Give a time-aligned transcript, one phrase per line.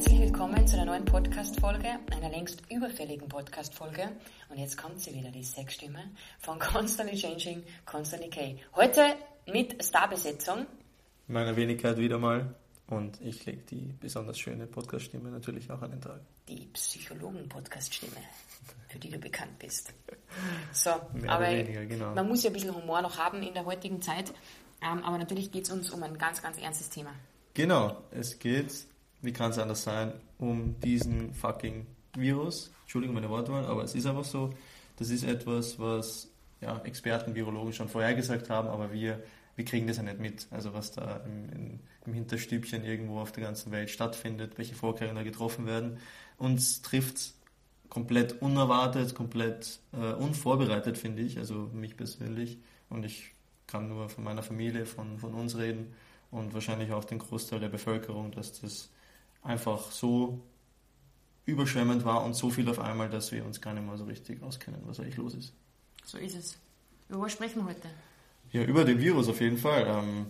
[0.00, 4.08] Herzlich willkommen zu einer neuen Podcast-Folge, einer längst überfälligen Podcast-Folge.
[4.48, 6.02] Und jetzt kommt sie wieder, die Sexstimme
[6.38, 8.56] von Constantly Changing, Constantly K.
[8.74, 9.14] Heute
[9.52, 10.64] mit Starbesetzung.
[11.26, 12.54] Meiner Wenigkeit wieder mal.
[12.86, 16.22] Und ich lege die besonders schöne Podcast-Stimme natürlich auch an den Tag.
[16.48, 18.16] Die Psychologen-Podcast-Stimme,
[18.88, 19.92] für die du bekannt bist.
[20.72, 22.14] So, Mehr aber weniger, genau.
[22.14, 24.32] man muss ja ein bisschen Humor noch haben in der heutigen Zeit.
[24.80, 27.12] Ähm, aber natürlich geht es uns um ein ganz, ganz ernstes Thema.
[27.52, 28.86] Genau, es geht,
[29.22, 32.72] wie kann es anders sein, um diesen fucking Virus.
[32.82, 34.50] Entschuldigung meine Wortwahl, aber es ist einfach so.
[34.96, 39.22] Das ist etwas, was ja, Experten, Virologen schon vorhergesagt haben, aber wir,
[39.56, 40.46] wir kriegen das ja nicht mit.
[40.50, 45.16] Also was da im, in, im Hinterstübchen irgendwo auf der ganzen Welt stattfindet, welche Vorkehrungen
[45.16, 45.98] da getroffen werden.
[46.36, 47.34] Uns trifft
[47.88, 52.58] komplett unerwartet, komplett äh, unvorbereitet, finde ich, also mich persönlich.
[52.88, 53.32] Und ich
[53.66, 55.92] kann nur von meiner Familie, von, von uns reden
[56.30, 58.90] und wahrscheinlich auch den Großteil der Bevölkerung, dass das
[59.42, 60.40] einfach so
[61.46, 64.42] überschwemmend war und so viel auf einmal, dass wir uns gar nicht mal so richtig
[64.42, 65.52] auskennen, was eigentlich los ist.
[66.04, 66.58] So ist es.
[67.08, 67.88] Über was sprechen wir heute?
[68.52, 69.86] Ja, über den Virus auf jeden Fall.
[69.86, 70.26] Ähm,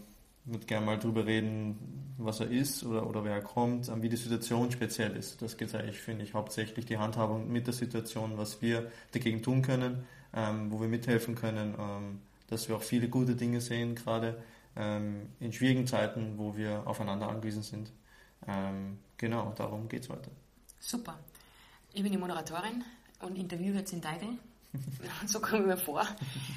[0.46, 4.02] ich würde gerne mal drüber reden, was er ist oder, oder wer er kommt, ähm,
[4.02, 5.42] wie die Situation speziell ist.
[5.42, 9.62] Das geht eigentlich, finde ich, hauptsächlich die Handhabung mit der Situation, was wir dagegen tun
[9.62, 14.42] können, ähm, wo wir mithelfen können, ähm, dass wir auch viele gute Dinge sehen, gerade
[14.76, 17.92] ähm, in schwierigen Zeiten, wo wir aufeinander angewiesen sind.
[18.46, 20.30] Ähm, genau, darum geht es heute.
[20.78, 21.18] Super.
[21.92, 22.84] Ich bin die Moderatorin
[23.20, 24.38] und interviewe jetzt in Deidel.
[25.26, 26.06] so komme ich mir vor.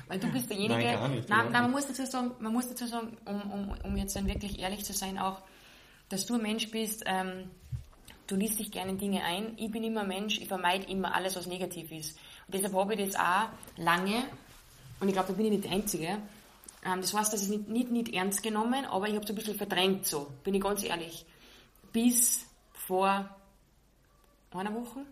[0.08, 0.84] Weil du bist derjenige.
[0.84, 3.74] Nein, gar nicht, Nein, nein, man, muss dazu sagen, man muss dazu sagen, um, um,
[3.84, 5.42] um jetzt dann wirklich ehrlich zu sein, auch,
[6.10, 7.50] dass du ein Mensch bist, ähm,
[8.28, 9.54] du liest dich gerne in Dinge ein.
[9.58, 12.18] Ich bin immer ein Mensch, ich vermeide immer alles, was negativ ist.
[12.48, 14.24] Und deshalb habe ich das auch lange,
[15.00, 16.20] und ich glaube, da bin ich nicht die Einzige,
[16.86, 19.36] ähm, das heißt, das ist nicht, nicht, nicht ernst genommen, aber ich habe es ein
[19.36, 21.26] bisschen verdrängt so, bin ich ganz ehrlich.
[21.94, 23.30] Bis vor
[24.52, 25.06] einer Woche,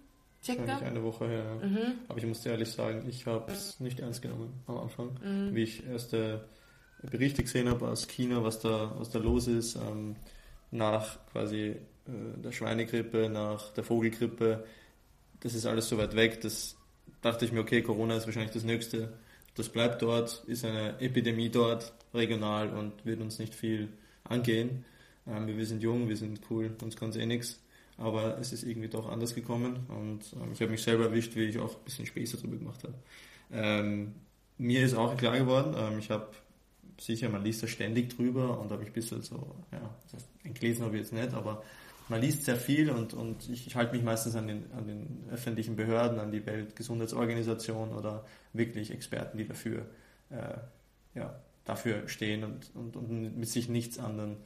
[0.44, 0.78] circa.
[0.80, 1.58] Eine Woche her.
[1.62, 1.68] ja.
[1.68, 2.00] Mhm.
[2.08, 5.12] Aber ich muss dir ehrlich sagen, ich habe es nicht ernst genommen am Anfang.
[5.24, 5.56] Mhm.
[5.56, 6.46] Wie ich erste
[7.02, 10.16] Berichte gesehen habe aus China, was da, was da los ist, ähm,
[10.72, 11.78] nach quasi äh,
[12.38, 14.66] der Schweinegrippe, nach der Vogelgrippe.
[15.40, 16.42] Das ist alles so weit weg.
[16.42, 16.76] Das
[17.22, 19.14] dachte ich mir, okay, Corona ist wahrscheinlich das Nächste.
[19.56, 23.90] Das bleibt dort, ist eine Epidemie dort, regional und wird uns nicht viel
[24.24, 24.86] angehen.
[25.28, 27.60] Ähm, wir sind jung, wir sind cool, uns kann eh nichts.
[27.98, 31.44] Aber es ist irgendwie doch anders gekommen und ähm, ich habe mich selber erwischt, wie
[31.44, 32.96] ich auch ein bisschen Späße drüber gemacht habe.
[33.52, 34.14] Ähm,
[34.58, 36.28] mir ist auch klar geworden, ähm, ich habe
[37.00, 40.56] sicher, man liest da ständig drüber und habe ich ein bisschen so, ja, das heißt,
[40.56, 41.64] gelesen habe ich jetzt nicht, aber
[42.10, 45.24] man liest sehr viel und, und ich, ich halte mich meistens an den, an den
[45.32, 49.86] öffentlichen Behörden, an die Weltgesundheitsorganisation oder wirklich Experten, die dafür,
[50.30, 50.58] äh,
[51.18, 54.38] ja, dafür stehen und, und, und mit sich nichts anderem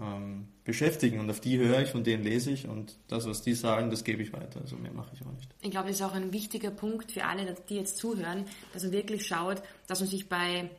[0.00, 1.20] ähm, beschäftigen.
[1.20, 4.04] Und auf die höre ich, von denen lese ich und das, was die sagen, das
[4.04, 4.60] gebe ich weiter.
[4.60, 5.48] Also mehr mache ich auch nicht.
[5.62, 8.92] Ich glaube, das ist auch ein wichtiger Punkt für alle, die jetzt zuhören, dass man
[8.92, 10.70] wirklich schaut, dass man sich bei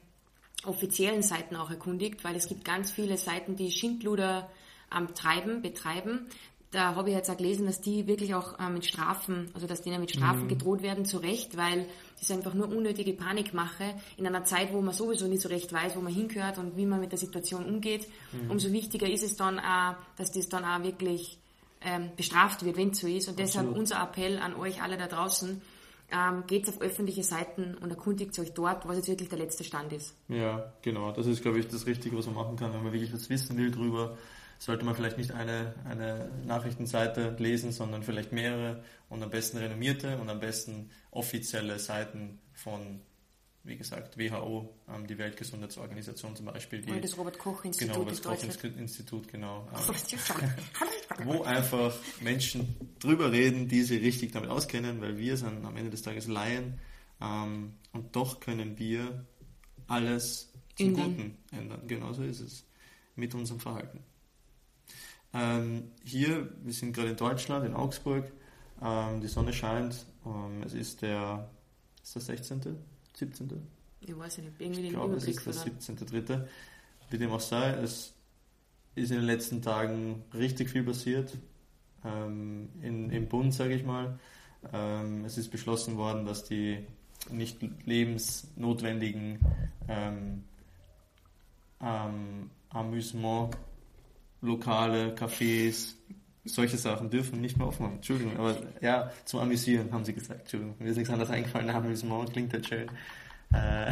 [0.66, 4.50] offiziellen Seiten auch erkundigt, weil es gibt ganz viele Seiten, die Schindluder
[4.90, 6.28] am Treiben, betreiben.
[6.72, 9.82] Da habe ich jetzt auch gelesen, dass die wirklich auch äh, mit Strafen, also dass
[9.84, 10.48] denen mit Strafen Mhm.
[10.50, 11.88] gedroht werden, zu Recht, weil
[12.20, 15.96] das einfach nur unnötige Panikmache in einer Zeit, wo man sowieso nicht so recht weiß,
[15.96, 18.08] wo man hingehört und wie man mit der Situation umgeht.
[18.34, 18.52] Mhm.
[18.52, 21.38] Umso wichtiger ist es dann auch, dass das dann auch wirklich
[21.80, 23.30] ähm, bestraft wird, wenn es so ist.
[23.30, 23.80] Und deshalb Absolut.
[23.80, 25.62] unser Appell an euch alle da draußen,
[26.12, 29.94] ähm, geht auf öffentliche Seiten und erkundigt euch dort, was jetzt wirklich der letzte Stand
[29.94, 30.16] ist.
[30.30, 31.12] Ja, genau.
[31.12, 32.74] Das ist, glaube ich, das Richtige, was man machen kann.
[32.74, 34.18] Wenn man wirklich was wissen will drüber,
[34.60, 40.18] sollte man vielleicht nicht eine, eine Nachrichtenseite lesen, sondern vielleicht mehrere und am besten renommierte
[40.18, 43.02] und am besten offizielle Seiten von,
[43.64, 46.82] wie gesagt, WHO, ähm, die Weltgesundheitsorganisation zum Beispiel.
[46.82, 48.62] Die, Oder das Robert-Koch-Institut genau, in das Deutschland.
[48.62, 49.68] Koch-Institut, genau.
[51.20, 55.78] Ähm, wo einfach Menschen drüber reden, die sich richtig damit auskennen, weil wir sind am
[55.78, 56.80] Ende des Tages Laien
[57.22, 59.26] ähm, und doch können wir
[59.88, 60.94] alles zum.
[60.94, 61.88] Guten ändern.
[61.88, 62.66] Genauso ist es
[63.16, 64.04] mit unserem Verhalten.
[65.38, 68.32] Ähm, hier, wir sind gerade in Deutschland, in Augsburg,
[68.82, 71.50] ähm, die Sonne scheint, ähm, es ist der,
[72.02, 72.78] ist der 16.,
[73.14, 73.62] 17.?
[74.00, 75.80] Ich weiß nicht, irgendwie Ich den glaube, es ist der verloren.
[75.80, 76.48] 17.3.
[77.10, 78.14] Wie dem auch sei, es
[78.96, 81.38] ist in den letzten Tagen richtig viel passiert.
[82.04, 84.20] Ähm, in, Im Bund, sage ich mal.
[84.74, 86.86] Ähm, es ist beschlossen worden, dass die
[87.30, 89.40] nicht lebensnotwendigen
[89.88, 90.44] ähm,
[91.82, 93.56] ähm, Amüsement,
[94.42, 95.96] Lokale, Cafés,
[96.46, 97.96] solche Sachen dürfen nicht mehr offen haben.
[97.96, 100.42] Entschuldigung, aber ja, zum Amüsieren haben sie gesagt.
[100.42, 101.70] Entschuldigung, mir ist nichts anderes eingefallen.
[101.70, 102.88] Amüsement klingt halt schön.
[103.54, 103.92] Äh,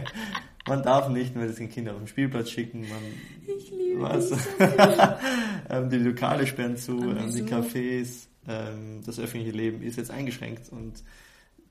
[0.68, 2.80] man darf nicht mehr die Kinder auf den Spielplatz schicken.
[2.80, 2.98] Man,
[3.46, 4.30] ich liebe was?
[4.30, 4.38] dich
[5.70, 10.70] ähm, die Lokale sperren zu, ähm, die Cafés, ähm, das öffentliche Leben ist jetzt eingeschränkt.
[10.70, 11.02] Und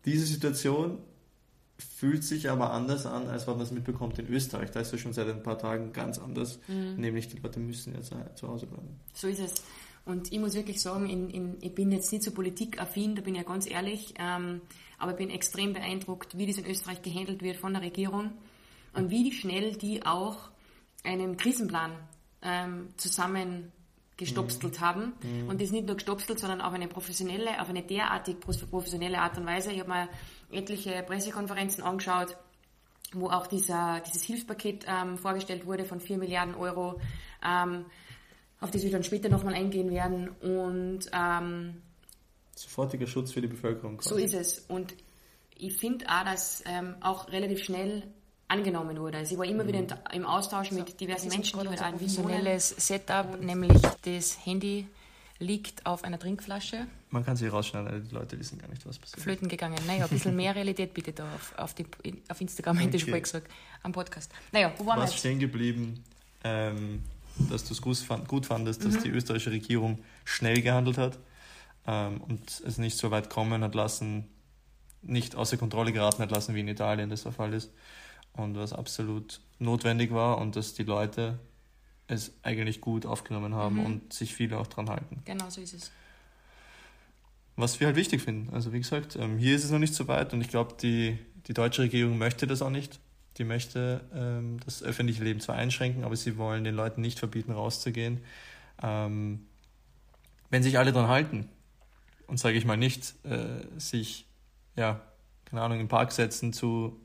[0.06, 1.00] diese Situation
[1.80, 4.72] fühlt sich aber anders an, als was man es mitbekommt in Österreich.
[4.72, 6.60] Da ist es schon seit ein paar Tagen ganz anders.
[6.68, 6.96] Mhm.
[6.98, 9.00] Nämlich die Leute müssen jetzt zu Hause bleiben.
[9.14, 9.56] So ist es.
[10.06, 13.36] Und ich muss wirklich sagen, in, in, ich bin jetzt nicht so politikaffin, da bin
[13.36, 14.62] ich ja ganz ehrlich, ähm,
[14.98, 18.32] aber ich bin extrem beeindruckt, wie das in Österreich gehandelt wird von der Regierung
[18.94, 20.50] und wie schnell die auch
[21.04, 21.92] einen Krisenplan
[22.42, 23.72] ähm, zusammen
[24.20, 24.86] gestopstelt mhm.
[24.86, 25.14] haben.
[25.24, 25.50] Mhm.
[25.50, 29.48] Und das nicht nur gestopstelt, sondern auf eine professionelle, auf eine derartig professionelle Art und
[29.48, 29.72] Weise.
[29.72, 30.10] Ich habe mir
[30.52, 32.38] etliche Pressekonferenzen angeschaut,
[33.14, 37.00] wo auch dieser, dieses Hilfspaket ähm, vorgestellt wurde von 4 Milliarden Euro,
[37.44, 37.86] ähm,
[38.60, 40.30] auf das wir dann später nochmal eingehen werden.
[40.30, 41.82] Und ähm,
[42.56, 43.98] sofortiger Schutz für die Bevölkerung.
[43.98, 44.10] Quasi.
[44.10, 44.60] So ist es.
[44.68, 44.94] Und
[45.56, 48.04] ich finde auch, dass ähm, auch relativ schnell
[48.50, 49.20] angenommen wurde.
[49.20, 49.68] Also ich war immer mhm.
[49.70, 54.88] wieder im Austausch mit diversen Menschen, die halt ein professionelles Setup, nämlich das Handy
[55.38, 56.88] liegt auf einer Trinkflasche.
[57.12, 59.22] Man kann sie rausschneiden, die Leute wissen gar nicht, was passiert.
[59.22, 59.80] Flöten gegangen.
[59.88, 61.86] Naja, ein bisschen mehr Realität bitte da auf, auf, die,
[62.28, 63.50] auf Instagram, hätte ich schon gesagt,
[63.84, 64.32] am Podcast.
[64.52, 65.20] Naja, wo waren Was wir jetzt?
[65.20, 66.04] stehen geblieben,
[66.44, 67.04] ähm,
[67.50, 67.98] dass du es gut,
[68.28, 69.04] gut fandest, dass mhm.
[69.04, 71.20] die österreichische Regierung schnell gehandelt hat
[71.88, 74.28] ähm, und es nicht so weit kommen hat lassen,
[75.02, 77.72] nicht außer Kontrolle geraten hat lassen, wie in Italien das der Fall ist
[78.34, 81.40] und was absolut notwendig war und dass die Leute
[82.08, 83.86] es eigentlich gut aufgenommen haben mhm.
[83.86, 85.22] und sich viele auch dran halten.
[85.26, 85.92] Genau so ist es.
[87.56, 88.54] Was wir halt wichtig finden.
[88.54, 91.20] Also wie gesagt, ähm, hier ist es noch nicht so weit und ich glaube, die,
[91.48, 93.00] die deutsche Regierung möchte das auch nicht.
[93.38, 97.52] Die möchte ähm, das öffentliche Leben zwar einschränken, aber sie wollen den Leuten nicht verbieten,
[97.52, 98.22] rauszugehen.
[98.82, 99.46] Ähm,
[100.50, 101.48] wenn sich alle dran halten
[102.28, 104.26] und sage ich mal nicht, äh, sich,
[104.76, 105.02] ja,
[105.46, 107.00] keine Ahnung, im Park setzen zu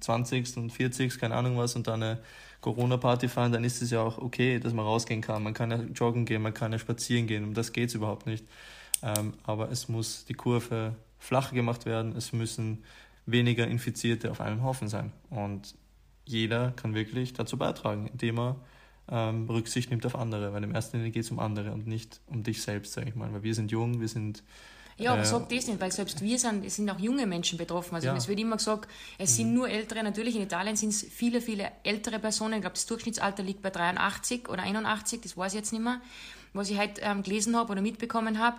[0.00, 0.56] 20.
[0.56, 1.18] und 40.
[1.18, 2.18] keine Ahnung was und dann eine
[2.60, 5.42] Corona-Party feiern, dann ist es ja auch okay, dass man rausgehen kann.
[5.42, 7.44] Man kann ja joggen gehen, man kann ja spazieren gehen.
[7.44, 8.44] Um das geht es überhaupt nicht.
[9.02, 12.16] Ähm, aber es muss die Kurve flacher gemacht werden.
[12.16, 12.82] Es müssen
[13.26, 15.12] weniger Infizierte auf einem Haufen sein.
[15.30, 15.74] Und
[16.24, 18.56] jeder kann wirklich dazu beitragen, indem er
[19.08, 20.52] ähm, Rücksicht nimmt auf andere.
[20.52, 23.14] Weil im ersten Linie geht es um andere und nicht um dich selbst, sage ich
[23.14, 23.32] mal.
[23.32, 24.42] Weil wir sind jung, wir sind
[24.98, 27.58] ja, aber äh, sag das nicht, weil selbst wir sind, es sind auch junge Menschen
[27.58, 27.94] betroffen.
[27.94, 28.16] Also ja.
[28.16, 29.34] es wird immer gesagt, es mhm.
[29.34, 30.02] sind nur ältere.
[30.02, 32.54] Natürlich in Italien sind es viele, viele ältere Personen.
[32.54, 36.00] Ich glaube, das Durchschnittsalter liegt bei 83 oder 81, das weiß ich jetzt nicht mehr,
[36.54, 38.58] was ich heute ähm, gelesen habe oder mitbekommen habe.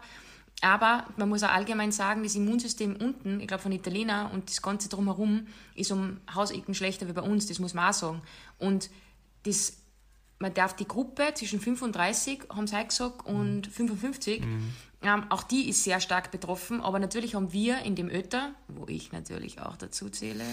[0.61, 4.61] Aber man muss auch allgemein sagen, das Immunsystem unten, ich glaube von Italiener und das
[4.61, 8.21] Ganze drumherum, ist um Hausecken schlechter wie bei uns, das muss man auch sagen.
[8.57, 8.89] Und
[9.43, 9.77] das,
[10.39, 14.73] man darf die Gruppe zwischen 35, haben sie gesagt, und 55, mhm.
[15.03, 18.87] Ähm, auch die ist sehr stark betroffen, aber natürlich haben wir in dem Ötter, wo
[18.87, 20.43] ich natürlich auch dazu zähle,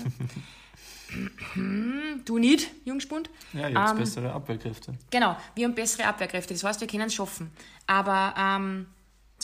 [2.24, 3.30] du nicht, Jungspund.
[3.54, 4.94] Ja, ihr habt ähm, bessere Abwehrkräfte.
[5.10, 7.50] Genau, wir haben bessere Abwehrkräfte, das heißt, wir können es schaffen.
[7.86, 8.86] Aber ähm,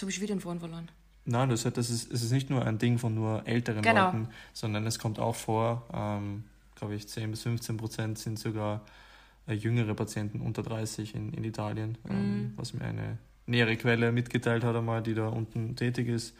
[0.06, 0.90] ich wieder den Faden verloren.
[1.24, 4.06] Nein, das, das ist, es ist nicht nur ein Ding von nur älteren genau.
[4.06, 6.44] Leuten, sondern es kommt auch vor, ähm,
[6.74, 8.84] glaube ich, 10 bis 15 Prozent sind sogar
[9.46, 12.52] äh, jüngere Patienten unter 30 in, in Italien, ähm, mm.
[12.56, 13.18] was mir eine
[13.50, 16.34] nähere Quelle mitgeteilt hat, einmal, die da unten tätig ist,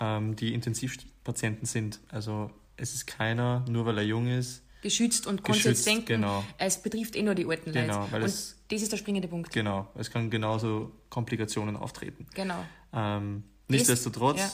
[0.00, 2.00] ähm, die Intensivpatienten sind.
[2.08, 6.44] Also es ist keiner, nur weil er jung ist, geschützt und jetzt denken, genau.
[6.58, 7.86] es betrifft eh nur die alten Leute.
[7.86, 9.52] Genau, weil und es, das ist der springende Punkt.
[9.52, 12.26] Genau, es kann genauso Komplikationen auftreten.
[12.34, 12.64] Genau.
[12.92, 14.50] Ähm, nichtsdestotrotz, ja.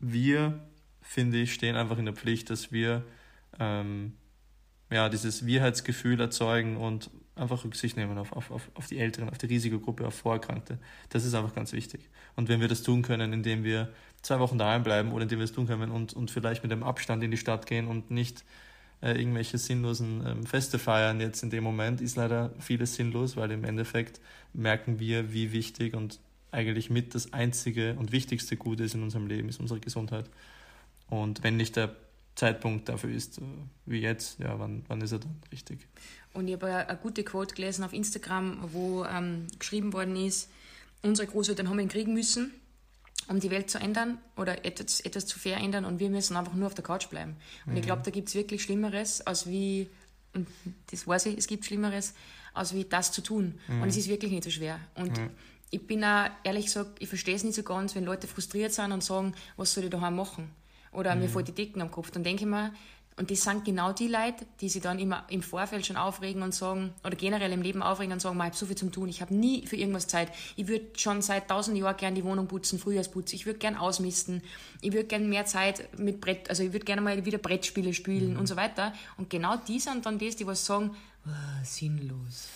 [0.00, 0.60] wir,
[1.00, 3.04] finde ich, stehen einfach in der Pflicht, dass wir
[3.58, 4.12] ähm,
[4.90, 9.46] ja, dieses Wirheitsgefühl erzeugen und einfach Rücksicht nehmen auf, auf, auf die Älteren, auf die
[9.46, 10.78] Risikogruppe, auf Vorerkrankte.
[11.10, 12.08] Das ist einfach ganz wichtig.
[12.34, 15.44] Und wenn wir das tun können, indem wir zwei Wochen daheim bleiben oder indem wir
[15.44, 18.44] es tun können und, und vielleicht mit einem Abstand in die Stadt gehen und nicht
[19.02, 23.50] äh, irgendwelche sinnlosen ähm, Feste feiern jetzt in dem Moment, ist leider vieles sinnlos, weil
[23.50, 24.20] im Endeffekt
[24.54, 26.18] merken wir, wie wichtig und
[26.50, 30.30] eigentlich mit das einzige und wichtigste Gute ist in unserem Leben, ist unsere Gesundheit.
[31.08, 31.94] Und wenn nicht der
[32.34, 33.42] Zeitpunkt dafür ist, äh,
[33.84, 35.86] wie jetzt, ja, wann, wann ist er dann richtig?
[36.36, 40.50] Und ich habe eine gute Quote gelesen auf Instagram, wo ähm, geschrieben worden ist,
[41.02, 42.52] unsere Großeltern haben ihn kriegen müssen,
[43.28, 46.66] um die Welt zu ändern oder etwas, etwas zu verändern und wir müssen einfach nur
[46.66, 47.36] auf der Couch bleiben.
[47.64, 47.78] Und mhm.
[47.78, 49.88] ich glaube, da gibt es wirklich Schlimmeres, als wie,
[50.34, 50.46] und
[50.90, 52.12] das weiß ich, es gibt Schlimmeres,
[52.52, 53.58] als wie das zu tun.
[53.68, 53.82] Mhm.
[53.82, 54.78] Und es ist wirklich nicht so schwer.
[54.94, 55.30] Und mhm.
[55.70, 58.92] ich bin auch, ehrlich gesagt, ich verstehe es nicht so ganz, wenn Leute frustriert sind
[58.92, 60.50] und sagen, was soll ich daheim machen?
[60.92, 61.32] Oder mir mhm.
[61.32, 62.10] fällt die Decken am Kopf.
[62.10, 62.72] Dann denke ich mir,
[63.18, 66.54] Und das sind genau die Leute, die sich dann immer im Vorfeld schon aufregen und
[66.54, 69.22] sagen, oder generell im Leben aufregen und sagen, ich habe so viel zum tun, ich
[69.22, 70.30] habe nie für irgendwas Zeit.
[70.54, 74.42] Ich würde schon seit tausend Jahren gerne die Wohnung putzen, Frühjahrsputz, ich würde gerne ausmisten,
[74.82, 78.34] ich würde gerne mehr Zeit mit Brett, also ich würde gerne mal wieder Brettspiele spielen
[78.34, 78.40] mhm.
[78.40, 78.92] und so weiter.
[79.16, 80.94] Und genau die sind dann das, die was sagen,
[81.26, 81.30] oh,
[81.64, 82.48] sinnlos.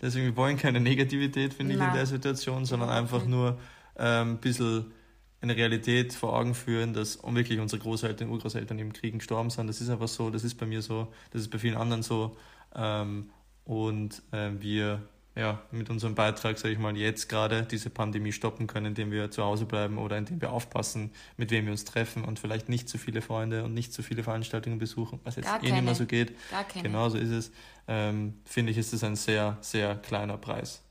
[0.00, 3.58] Deswegen, wir wollen keine Negativität, finde ich, in der Situation, sondern einfach nur
[3.98, 4.92] ähm, ein bisschen
[5.40, 9.66] eine Realität vor Augen führen, dass wirklich unsere Großeltern, Urgroßeltern im Kriegen gestorben sind.
[9.68, 12.36] Das ist einfach so, das ist bei mir so, das ist bei vielen anderen so.
[12.74, 13.30] Ähm,
[13.64, 15.02] und äh, wir
[15.38, 19.30] ja, mit unserem Beitrag, sage ich mal, jetzt gerade diese Pandemie stoppen können, indem wir
[19.30, 22.88] zu Hause bleiben oder indem wir aufpassen, mit wem wir uns treffen und vielleicht nicht
[22.88, 25.74] zu viele Freunde und nicht zu viele Veranstaltungen besuchen, was jetzt Gar eh keine.
[25.74, 26.32] nicht mehr so geht.
[26.50, 26.82] Gar keine.
[26.82, 27.52] Genau so ist es.
[27.86, 30.82] Ähm, finde ich, ist es ein sehr, sehr kleiner Preis.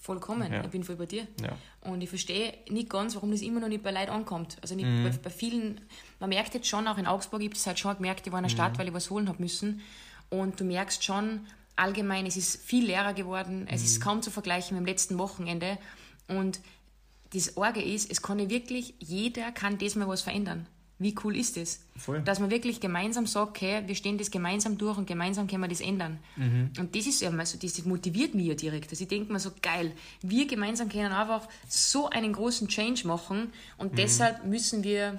[0.00, 0.64] Vollkommen, ja.
[0.64, 1.26] ich bin voll bei dir.
[1.42, 1.56] Ja.
[1.82, 4.56] Und ich verstehe nicht ganz, warum das immer noch nicht bei Leuten ankommt.
[4.62, 5.04] Also nicht mhm.
[5.04, 5.80] bei, bei, vielen,
[6.18, 8.44] man merkt jetzt schon, auch in Augsburg gibt es halt schon gemerkt, ich war in
[8.44, 8.78] der Stadt, mhm.
[8.78, 9.82] weil ich was holen habe müssen.
[10.28, 13.86] Und du merkst schon, allgemein, es ist viel leerer geworden, es mhm.
[13.86, 15.78] ist kaum zu vergleichen mit dem letzten Wochenende.
[16.28, 16.60] Und
[17.32, 20.66] das Orge ist, es kann ja wirklich, jeder kann diesmal was verändern.
[21.00, 21.80] Wie cool ist das?
[21.96, 22.20] Voll.
[22.20, 25.68] Dass man wirklich gemeinsam sagt, okay, wir stehen das gemeinsam durch und gemeinsam können wir
[25.68, 26.18] das ändern.
[26.36, 26.72] Mhm.
[26.78, 28.90] Und das ist ja also das motiviert mich ja direkt.
[28.90, 33.50] Also ich denke mir so, geil, wir gemeinsam können einfach so einen großen Change machen
[33.78, 33.96] und mhm.
[33.96, 35.18] deshalb müssen wir,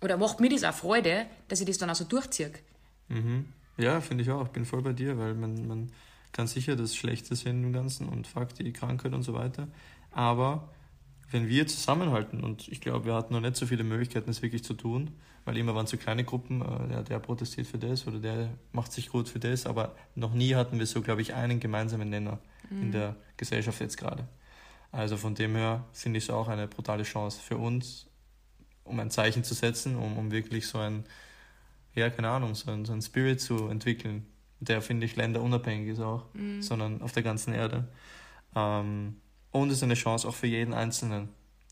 [0.00, 2.50] oder macht mir das auch Freude, dass ich das dann auch so durchziehe.
[3.08, 3.44] Mhm.
[3.76, 4.46] Ja, finde ich auch.
[4.46, 5.92] Ich bin voll bei dir, weil man, man
[6.32, 9.68] kann sicher das Schlechte sehen im Ganzen und Fakt, die Krankheit und so weiter.
[10.10, 10.68] Aber
[11.30, 14.64] wenn wir zusammenhalten, und ich glaube, wir hatten noch nicht so viele Möglichkeiten, das wirklich
[14.64, 15.10] zu tun,
[15.44, 18.92] weil immer waren so kleine Gruppen, äh, der, der protestiert für das oder der macht
[18.92, 22.38] sich gut für das, aber noch nie hatten wir so, glaube ich, einen gemeinsamen Nenner
[22.70, 22.82] mhm.
[22.82, 24.26] in der Gesellschaft jetzt gerade.
[24.92, 28.06] Also von dem her finde ich es auch eine brutale Chance für uns,
[28.84, 31.04] um ein Zeichen zu setzen, um, um wirklich so ein
[31.94, 34.26] ja, keine Ahnung, so ein, so ein Spirit zu entwickeln,
[34.60, 36.62] der, finde ich, länderunabhängig ist auch, mhm.
[36.62, 37.88] sondern auf der ganzen Erde.
[38.54, 39.16] Ähm,
[39.54, 41.28] und es ist eine Chance auch für jeden Einzelnen,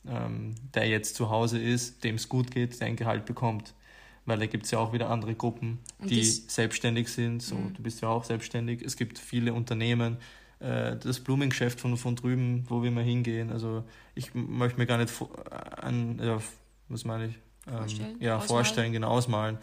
[0.06, 3.74] ähm, der jetzt zu Hause ist, dem es gut geht, der ein Gehalt bekommt.
[4.24, 7.42] Weil da gibt es ja auch wieder andere Gruppen, die selbstständig sind.
[7.42, 7.74] So, mhm.
[7.74, 8.80] Du bist ja auch selbstständig.
[8.82, 10.18] Es gibt viele Unternehmen,
[10.60, 13.50] äh, das Blumengeschäft von, von drüben, wo wir mal hingehen.
[13.50, 13.82] Also
[14.14, 15.12] ich möchte mir gar nicht
[15.50, 16.38] an, ja,
[16.88, 17.34] was meine ich?
[17.66, 18.48] Ähm, vorstellen, ja, ausmalen.
[18.48, 19.58] vorstellen, genau ausmalen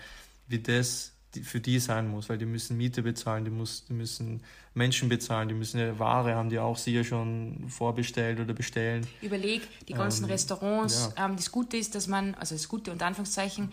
[0.50, 4.42] wie das für die sein muss, weil die müssen Miete bezahlen, die, muss, die müssen
[4.74, 9.06] Menschen bezahlen, die müssen ja Ware haben, die auch sie ja schon vorbestellt oder bestellen.
[9.22, 11.26] Überleg, die ganzen ähm, Restaurants, ja.
[11.26, 13.72] ähm, das Gute ist, dass man, also das Gute unter Anführungszeichen,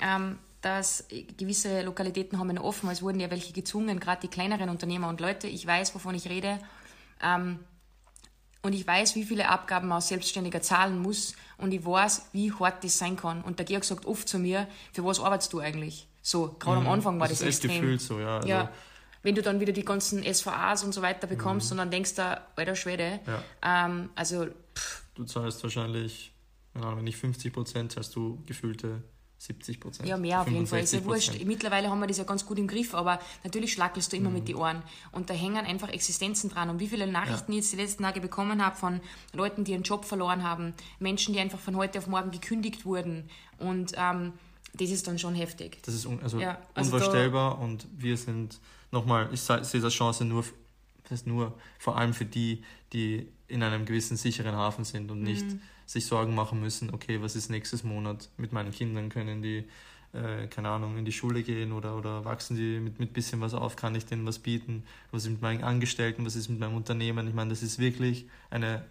[0.00, 1.04] ähm, dass
[1.36, 5.46] gewisse Lokalitäten haben offen, es wurden ja welche gezwungen, gerade die kleineren Unternehmer und Leute,
[5.46, 6.58] ich weiß, wovon ich rede,
[7.22, 7.58] ähm,
[8.62, 12.50] und ich weiß, wie viele Abgaben man als Selbstständiger zahlen muss und ich weiß, wie
[12.50, 13.42] hart das sein kann.
[13.42, 16.08] Und der Georg sagt oft zu mir, für was arbeitest du eigentlich?
[16.26, 16.86] So, gerade mhm.
[16.86, 17.82] am Anfang war das, das ist extrem.
[17.82, 18.36] gefühlt so, ja.
[18.36, 18.72] Also ja.
[19.22, 21.72] Wenn du dann wieder die ganzen SVAs und so weiter bekommst mhm.
[21.72, 23.86] und dann denkst du, alter Schwede, ja.
[23.86, 24.46] ähm, also...
[24.74, 25.04] Pff.
[25.14, 26.32] Du zahlst wahrscheinlich,
[26.72, 29.02] wenn nicht 50 Prozent, hast du gefühlte
[29.36, 30.08] 70 Prozent.
[30.08, 30.80] Ja, mehr auf jeden Fall.
[30.80, 31.44] Ist ja wurscht.
[31.44, 34.36] Mittlerweile haben wir das ja ganz gut im Griff, aber natürlich schlackelst du immer mhm.
[34.36, 34.82] mit den Ohren.
[35.12, 36.70] Und da hängen einfach Existenzen dran.
[36.70, 37.58] Und wie viele Nachrichten ja.
[37.58, 39.00] ich jetzt die letzten Tage bekommen habe von
[39.34, 43.28] Leuten, die ihren Job verloren haben, Menschen, die einfach von heute auf morgen gekündigt wurden.
[43.58, 44.32] Und ähm,
[44.74, 45.78] das ist dann schon heftig.
[45.82, 50.24] Das ist un also ja, also unvorstellbar und wir sind nochmal, ich sehe das Chance
[50.24, 50.44] nur,
[51.08, 52.62] das nur, vor allem für die,
[52.92, 55.60] die in einem gewissen sicheren Hafen sind und nicht mhm.
[55.86, 59.64] sich Sorgen machen müssen, okay, was ist nächstes Monat mit meinen Kindern, können die,
[60.12, 63.54] äh, keine Ahnung, in die Schule gehen oder, oder wachsen die mit, mit bisschen was
[63.54, 66.74] auf, kann ich denen was bieten, was ist mit meinen Angestellten, was ist mit meinem
[66.76, 68.84] Unternehmen, ich meine, das ist wirklich eine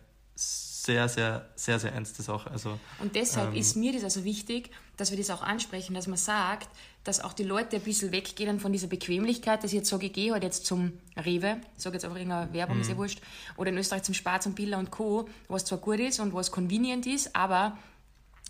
[0.86, 2.52] sehr, sehr, sehr, sehr ernstes Sache.
[2.52, 6.08] Also, und deshalb ähm, ist mir das also wichtig, dass wir das auch ansprechen, dass
[6.08, 6.68] man sagt,
[7.06, 10.14] dass auch die Leute ein bisschen weggehen von dieser Bequemlichkeit, dass ich jetzt sage, ich
[10.14, 13.00] gehe halt jetzt zum Rewe, ich sage jetzt einfach irgendeine Werbung, ist ja mhm.
[13.00, 13.22] wurscht,
[13.56, 16.52] oder in Österreich zum Spar, zum Billa und Co., was zwar gut ist und was
[16.52, 17.78] convenient ist, aber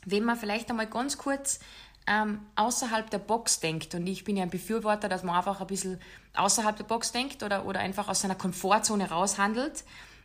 [0.06, 1.60] wenn man vielleicht einmal ganz kurz
[2.08, 5.68] ähm, außerhalb der Box denkt, und ich bin ja ein Befürworter, dass man einfach ein
[5.68, 6.02] bisschen
[6.34, 9.84] außerhalb der Box denkt oder, oder einfach aus seiner Komfortzone raushandelt,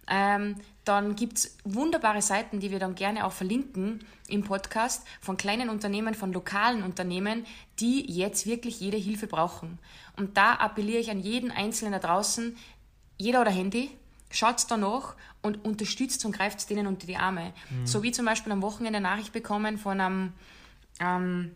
[0.09, 5.37] ähm, dann gibt es wunderbare Seiten, die wir dann gerne auch verlinken im Podcast von
[5.37, 7.45] kleinen Unternehmen, von lokalen Unternehmen,
[7.79, 9.79] die jetzt wirklich jede Hilfe brauchen.
[10.17, 12.57] Und da appelliere ich an jeden Einzelnen da draußen,
[13.19, 13.91] jeder oder Handy,
[14.31, 17.53] schaut danach und unterstützt und greift denen unter die Arme.
[17.71, 17.87] Mhm.
[17.87, 20.33] So wie zum Beispiel am Wochenende Nachricht bekommen von einem
[21.01, 21.55] ähm,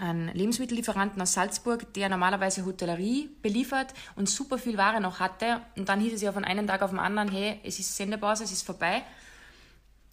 [0.00, 5.60] einen Lebensmittellieferanten aus Salzburg, der normalerweise Hotellerie beliefert und super viel Ware noch hatte.
[5.76, 8.44] Und dann hieß es ja von einem Tag auf den anderen, hey, es ist Sendepause,
[8.44, 9.02] es ist vorbei.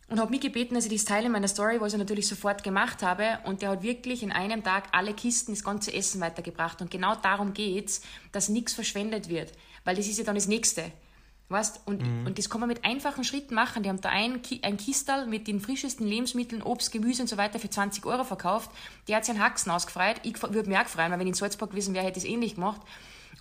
[0.07, 2.63] und habe mich gebeten, dass ich das teile in meiner Story, was ich natürlich sofort
[2.63, 3.39] gemacht habe.
[3.45, 6.81] Und der hat wirklich in einem Tag alle Kisten, das ganze Essen weitergebracht.
[6.81, 8.01] Und genau darum geht's,
[8.31, 9.51] dass nichts verschwendet wird.
[9.83, 10.91] Weil das ist ja dann das Nächste.
[11.47, 11.81] Weißt?
[11.85, 12.25] Und, mhm.
[12.25, 13.83] und das kann man mit einfachen Schritten machen.
[13.83, 17.59] Die haben da ein, ein Kistal mit den frischesten Lebensmitteln, Obst, Gemüse und so weiter
[17.59, 18.71] für 20 Euro verkauft.
[19.07, 20.15] Der hat sich einen Haxen ausgefreut.
[20.23, 22.29] Ich würde mich auch freuen, weil wenn ich in Salzburg gewesen wäre, hätte ich es
[22.29, 22.81] ähnlich gemacht.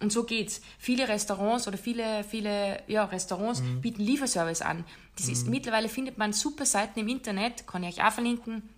[0.01, 0.61] Und so geht's.
[0.79, 3.81] Viele Restaurants oder viele, viele ja, Restaurants mhm.
[3.81, 4.85] bieten Lieferservice an.
[5.17, 5.53] Das ist, mhm.
[5.53, 8.69] mittlerweile findet man super Seiten im Internet, kann ich euch auch verlinken,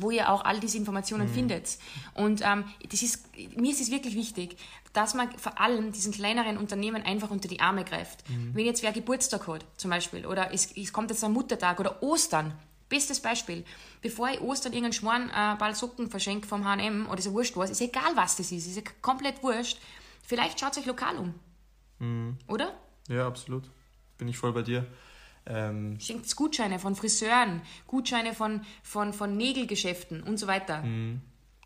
[0.00, 1.34] wo ihr auch all diese Informationen mhm.
[1.34, 1.78] findet.
[2.14, 3.24] Und ähm, das ist,
[3.56, 4.56] mir ist es wirklich wichtig,
[4.92, 8.28] dass man vor allem diesen kleineren Unternehmen einfach unter die Arme greift.
[8.28, 8.54] Mhm.
[8.54, 12.02] Wenn jetzt wer Geburtstag hat, zum Beispiel, oder es, es kommt jetzt ein Muttertag oder
[12.02, 12.54] Ostern,
[12.88, 13.64] Bestes Beispiel.
[14.02, 17.70] Bevor ich Ostern irgendeinen Schmarrn äh, Ball Socken verschenke vom H&M oder so wurscht was,
[17.70, 19.78] ist egal was das ist, ist komplett wurscht.
[20.22, 21.34] Vielleicht schaut euch lokal um.
[21.98, 22.38] Mhm.
[22.46, 22.74] Oder?
[23.08, 23.64] Ja, absolut.
[24.18, 24.86] Bin ich voll bei dir.
[25.46, 30.82] Ähm, Schenkt Gutscheine von Friseuren, Gutscheine von, von, von Nägelgeschäften und so weiter.
[30.82, 31.20] Mhm.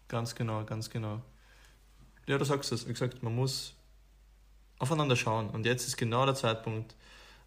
[0.09, 1.21] Ganz genau, ganz genau.
[2.27, 2.87] Ja, du sagst es.
[2.89, 3.75] Wie gesagt, man muss
[4.79, 5.51] aufeinander schauen.
[5.51, 6.95] Und jetzt ist genau der Zeitpunkt,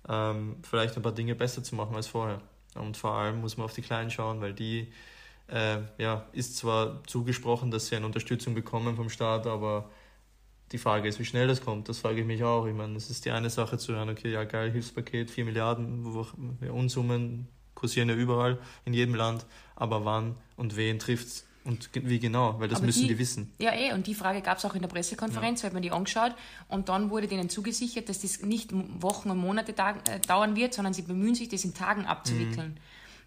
[0.08, 2.42] ähm, vielleicht ein paar Dinge besser zu machen als vorher.
[2.76, 4.92] Und vor allem muss man auf die Kleinen schauen, weil die,
[5.48, 9.90] äh, ja, ist zwar zugesprochen, dass sie eine Unterstützung bekommen vom Staat, aber
[10.72, 11.90] die Frage ist, wie schnell das kommt.
[11.90, 12.66] Das frage ich mich auch.
[12.66, 16.06] Ich meine, es ist die eine Sache zu hören, okay, ja geil, Hilfspaket, 4 Milliarden,
[16.70, 22.20] Unsummen kursieren ja überall, in jedem Land, aber wann und wen trifft es und wie
[22.20, 23.54] genau, weil das aber müssen die, die, wissen.
[23.60, 25.68] Ja, eh, und die Frage gab es auch in der Pressekonferenz, ja.
[25.68, 26.34] weil man die angeschaut
[26.70, 30.94] und dann wurde denen zugesichert, dass das nicht Wochen und Monate äh, dauern wird, sondern
[30.94, 32.70] sie bemühen sich, das in Tagen abzuwickeln.
[32.70, 32.78] Mhm.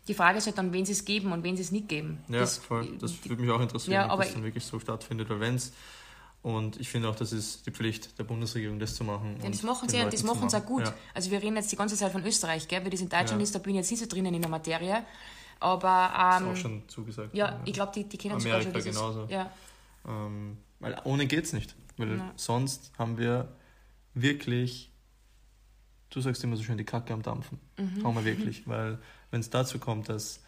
[0.08, 2.18] Die Frage ist halt dann, wen sie es geben und wen sie es nicht geben.
[2.28, 2.88] Ja, das, voll.
[3.00, 5.72] Das würde mich auch interessieren, ja, ob das dann wirklich so stattfindet, weil wenn es
[6.44, 9.38] und ich finde auch, das ist die Pflicht der Bundesregierung, das zu machen.
[9.42, 10.84] Ja, das machen sie und das machen sie auch gut.
[10.84, 10.92] Ja.
[11.14, 12.84] Also wir reden jetzt die ganze Zeit von Österreich, gell?
[12.84, 13.44] weil das in Deutschland ja.
[13.44, 15.06] ist, da bin ich jetzt nicht so drinnen in der Materie.
[15.58, 17.34] Aber, ähm, das ist auch schon zugesagt.
[17.34, 19.26] Ja, ich glaube, die, die kennen Amerika sogar schon genauso.
[19.30, 19.50] Ja.
[20.06, 21.74] Ähm, weil ohne geht es nicht.
[21.96, 22.30] Weil Nein.
[22.36, 23.48] sonst haben wir
[24.12, 24.92] wirklich,
[26.10, 27.58] du sagst immer so schön, die Kacke am Dampfen.
[27.78, 28.04] Mhm.
[28.04, 28.68] Haben wir wirklich.
[28.68, 28.98] Weil
[29.30, 30.40] wenn es dazu kommt, dass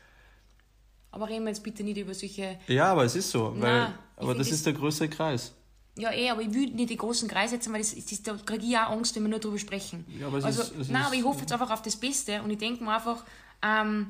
[1.11, 2.59] aber reden wir jetzt bitte nicht über solche.
[2.67, 5.55] Ja, aber es ist so, weil, Nein, aber das ist der größere Kreis.
[5.99, 8.67] Ja, eh, aber ich will nicht die großen Kreise setzen, weil das, das, da kriege
[8.67, 10.05] ich auch Angst, wenn wir nur darüber sprechen.
[10.21, 12.43] Ja, aber es also, ist, es nein, aber ich hoffe jetzt einfach auf das Beste
[12.43, 13.25] und ich denke mir einfach,
[13.63, 14.09] ähm,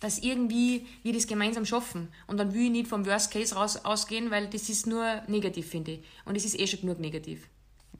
[0.00, 2.08] dass irgendwie wir das gemeinsam schaffen.
[2.26, 5.68] Und dann will ich nicht vom Worst Case raus ausgehen, weil das ist nur negativ,
[5.68, 6.00] finde ich.
[6.24, 7.48] Und es ist eh schon genug negativ.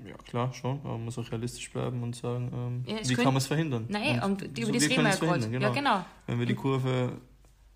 [0.05, 0.81] Ja, klar, schon.
[0.81, 3.87] Aber man muss auch realistisch bleiben und sagen, ähm, ja, wie kann man es verhindern?
[3.89, 5.49] Nein, und, und über so, das reden wir ja gerade.
[5.49, 5.67] Genau.
[5.69, 6.05] Ja, genau.
[6.27, 7.13] Wenn wir die Kurve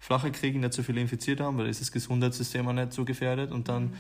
[0.01, 3.53] flacher kriegen, nicht so viele infiziert haben, weil ist das Gesundheitssystem auch nicht so gefährdet
[3.53, 3.95] und dann mhm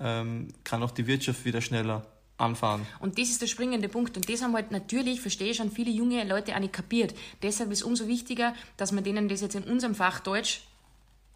[0.00, 2.86] ähm, kann auch die Wirtschaft wieder schneller anfahren.
[3.00, 4.16] Und das ist der springende Punkt.
[4.16, 7.14] Und das haben halt natürlich, verstehe ich schon, viele junge Leute auch nicht kapiert.
[7.42, 10.62] Deshalb ist es umso wichtiger, dass man denen das jetzt in unserem Fach Deutsch,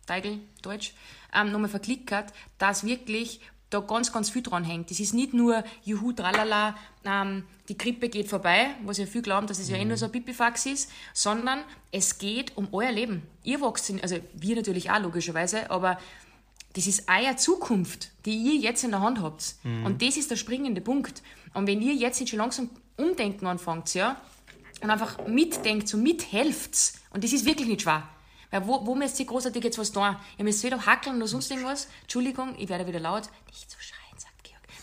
[0.07, 0.95] Teigel, Deutsch,
[1.35, 3.41] ähm, nochmal verklickert, dass wirklich
[3.71, 4.91] da ganz, ganz viel dran hängt.
[4.91, 9.47] Das ist nicht nur Juhu, tralala, ähm, die Grippe geht vorbei, was ja viel glauben,
[9.47, 9.75] dass es mhm.
[9.75, 11.61] ja eh nur so ein Pipifax ist, sondern
[11.93, 13.23] es geht um euer Leben.
[13.45, 15.99] Ihr wächst, also wir natürlich auch logischerweise, aber
[16.79, 19.57] das ist eure Zukunft, die ihr jetzt in der Hand habt.
[19.65, 19.85] Mhm.
[19.85, 21.25] Und das ist der springende Punkt.
[21.53, 24.21] Und wenn ihr jetzt nicht schon langsam umdenken anfangt, ja,
[24.81, 28.09] und einfach mitdenkt, so mithelft, und das ist wirklich nicht schwer.
[28.53, 30.15] Weil wo, wo müsst ihr großartig jetzt was tun?
[30.39, 31.89] Ihr müsst weder hackeln oder sonst irgendwas.
[32.03, 33.25] Entschuldigung, ich werde wieder laut.
[33.49, 34.08] Nicht so schreien.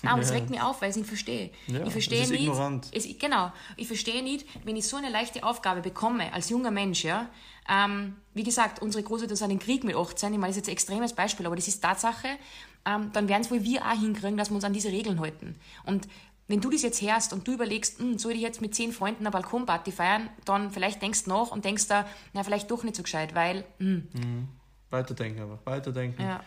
[0.01, 1.51] Nein, aber das regt mich auf, weil ich es nicht verstehe.
[1.67, 2.41] Ich verstehe nicht.
[2.41, 2.87] Ignorant.
[2.91, 3.51] Es, genau.
[3.77, 7.29] Ich verstehe nicht, wenn ich so eine leichte Aufgabe bekomme, als junger Mensch, ja,
[7.67, 10.69] ähm, wie gesagt, unsere Großeltern sind im Krieg mit 18, ich meine, das ist jetzt
[10.69, 12.27] ein extremes Beispiel, aber das ist Tatsache,
[12.85, 15.55] ähm, dann werden es wohl wir auch hinkriegen, dass wir uns an diese Regeln halten.
[15.83, 16.07] Und
[16.47, 19.21] wenn du das jetzt hörst und du überlegst, hm, soll ich jetzt mit zehn Freunden
[19.21, 22.95] eine Balkonparty feiern, dann vielleicht denkst du nach und denkst da, na, vielleicht doch nicht
[22.95, 23.65] so gescheit, weil.
[23.79, 24.07] Hm.
[24.13, 24.47] Mhm.
[24.91, 26.21] Weiterdenken aber, weiterdenken.
[26.21, 26.41] Ja.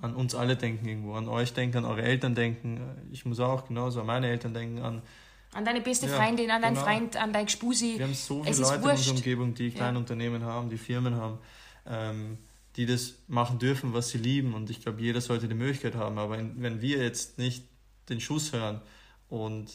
[0.00, 2.80] An uns alle denken irgendwo, an euch denken, an eure Eltern denken.
[3.12, 5.02] Ich muss auch genauso an meine Eltern denken, an
[5.54, 6.86] an deine beste ja, Freundin, an deinen genau.
[6.86, 7.98] Freund, an dein Gspusi.
[7.98, 9.98] Wir haben so viele Leute in unserer Umgebung, die kleine ja.
[9.98, 11.38] Unternehmen haben, die Firmen haben,
[11.86, 12.38] ähm,
[12.76, 14.54] die das machen dürfen, was sie lieben.
[14.54, 16.18] Und ich glaube, jeder sollte die Möglichkeit haben.
[16.18, 17.66] Aber wenn wir jetzt nicht
[18.08, 18.80] den Schuss hören
[19.28, 19.70] und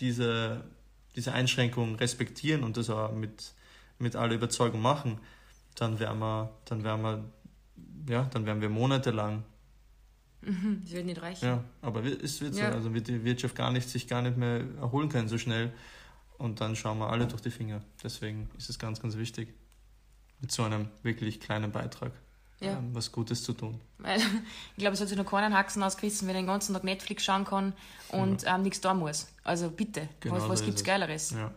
[0.00, 0.64] diese,
[1.14, 3.52] diese Einschränkungen respektieren und das auch mit,
[4.00, 5.20] mit aller Überzeugung machen,
[5.76, 7.24] dann werden wir, dann werden wir,
[8.08, 9.44] ja, dann werden wir monatelang
[10.42, 11.44] Mhm, das wird nicht reichen.
[11.44, 12.70] Ja, aber es wird ja.
[12.70, 12.76] so.
[12.76, 15.72] Also wird die Wirtschaft gar nicht, sich gar nicht mehr erholen können so schnell.
[16.38, 17.82] Und dann schauen wir alle durch die Finger.
[18.02, 19.54] Deswegen ist es ganz, ganz wichtig,
[20.40, 22.10] mit so einem wirklich kleinen Beitrag
[22.60, 22.72] ja.
[22.72, 23.80] ähm, was Gutes zu tun.
[23.98, 26.82] Weil, ich glaube, es hat sich noch keinen Haxen ausgerissen, wenn er den ganzen Tag
[26.82, 27.74] Netflix schauen kann
[28.08, 28.56] und ja.
[28.56, 29.28] ähm, nichts tun muss.
[29.44, 31.30] Also bitte, genau was, was gibt es Geileres?
[31.30, 31.52] Ja.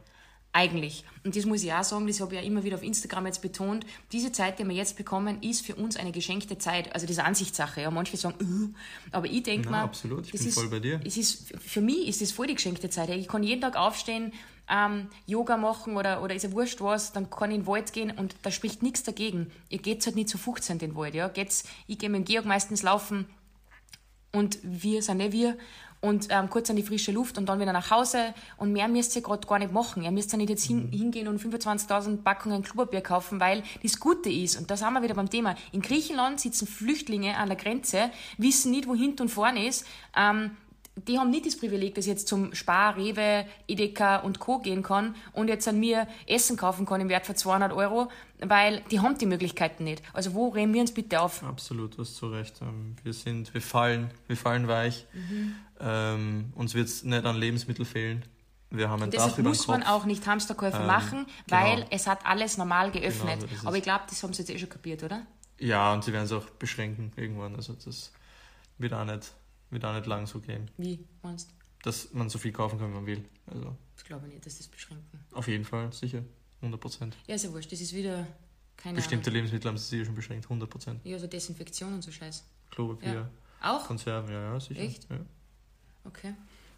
[0.56, 1.04] Eigentlich.
[1.26, 3.42] Und das muss ich auch sagen, das habe ich ja immer wieder auf Instagram jetzt
[3.42, 3.86] betont.
[4.14, 6.96] Diese Zeit, die wir jetzt bekommen, ist für uns eine geschenkte Zeit.
[6.96, 7.82] Also das ist Ansichtssache.
[7.82, 7.92] Ja.
[7.92, 8.70] Manche sagen, uh,
[9.12, 11.02] aber ich denke mal, absolut, ich bin ist, voll bei dir.
[11.04, 13.10] Es ist, für mich ist das voll die geschenkte Zeit.
[13.10, 14.32] Ich kann jeden Tag aufstehen,
[14.70, 17.92] ähm, Yoga machen oder, oder ist ja wurscht was, dann kann ich in den Wald
[17.92, 19.52] gehen und da spricht nichts dagegen.
[19.68, 21.16] Ihr geht halt nicht zu 15 in den Wald.
[21.16, 21.28] Ja.
[21.28, 23.26] Geht's, ich gehe mit dem Georg meistens laufen
[24.32, 25.58] und wir sind nicht wir
[26.06, 28.34] und ähm, kurz an die frische Luft und dann wieder nach Hause.
[28.58, 30.04] Und mehr müsst ihr gerade gar nicht machen.
[30.04, 34.30] Ihr müsst ja nicht jetzt hin, hingehen und 25.000 Packungen Klopapier kaufen, weil das Gute
[34.30, 38.12] ist, und da sind wir wieder beim Thema, in Griechenland sitzen Flüchtlinge an der Grenze,
[38.38, 40.52] wissen nicht, wo hinten und vorne ist, ähm,
[41.08, 44.60] die haben nicht das Privileg, dass ich jetzt zum Spar, Rewe, Edeka und Co.
[44.60, 48.82] gehen kann und jetzt an mir Essen kaufen kann im Wert von 200 Euro, weil
[48.92, 50.02] die haben die Möglichkeiten nicht.
[50.14, 51.44] Also wo reden wir uns bitte auf?
[51.44, 52.62] Absolut, du hast zu Recht.
[52.62, 55.06] Ähm, wir sind, wir fallen, wir fallen weich.
[55.14, 55.56] Mhm.
[55.80, 58.26] Ähm, uns wird es nicht an Lebensmitteln fehlen.
[58.70, 61.62] Wir haben ein Deshalb Dach muss man auch nicht Hamsterkäufe ähm, machen, genau.
[61.62, 63.42] weil es hat alles normal geöffnet.
[63.42, 65.26] Genau, so Aber ich glaube, das haben sie jetzt eh schon kapiert, oder?
[65.60, 67.56] Ja, und sie werden es auch beschränken irgendwann.
[67.56, 68.12] Also das
[68.78, 69.34] wird auch nicht
[69.70, 70.70] wird auch nicht lang so gehen.
[70.78, 71.56] Wie meinst du?
[71.84, 73.26] Dass man so viel kaufen kann, wie man will.
[73.48, 75.20] Also, ich glaube nicht, dass das beschränken.
[75.34, 76.24] Auf jeden Fall, sicher.
[76.62, 77.18] 100 Prozent.
[77.28, 77.72] Ja, ist ja wurscht.
[77.72, 78.26] Das ist wieder
[78.78, 79.36] keine Bestimmte Ahnung.
[79.36, 81.02] Lebensmittel haben sie sicher schon beschränkt, 100 Prozent.
[81.04, 82.44] Ja, so Desinfektion und so Scheiß.
[82.72, 83.14] Klopapier.
[83.14, 83.30] Ja.
[83.62, 83.86] Auch?
[83.86, 84.82] Konserven, ja, ja, sicher.
[84.82, 85.10] Echt?
[85.10, 85.18] Ja.
[86.06, 86.34] Okay,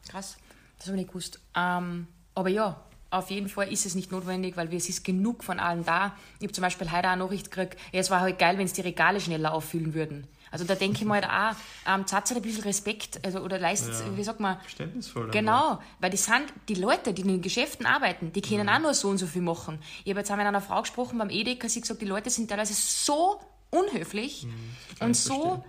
[0.10, 0.38] krass.
[0.78, 1.40] Das habe ich nicht gewusst.
[1.56, 5.60] Ähm, aber ja, auf jeden Fall ist es nicht notwendig, weil es ist genug von
[5.60, 6.16] allen da.
[6.40, 8.66] Ich habe zum Beispiel heute auch eine Nachricht gekriegt, ja, es war halt geil, wenn
[8.66, 10.28] es die Regale schneller auffüllen würden.
[10.52, 11.56] Also da denke ich mal halt
[11.88, 14.60] auch, ähm, zahlt ein bisschen Respekt also, oder leistet, ja, wie sagt man?
[14.60, 15.32] Verständnisvoll.
[15.32, 18.70] Genau, weil die sind, die Leute, die in den Geschäften arbeiten, die können mhm.
[18.70, 19.80] auch nur so und so viel machen.
[20.04, 22.50] Ich habe jetzt auch mit einer Frau gesprochen beim Edeka, sie gesagt, die Leute sind
[22.50, 25.64] teilweise so unhöflich mhm, und so.